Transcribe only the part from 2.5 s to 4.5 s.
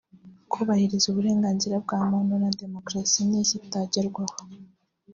demokarasi nizitagerwaho